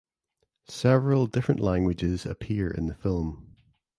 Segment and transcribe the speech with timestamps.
[0.67, 3.55] Several different languages appear in the film.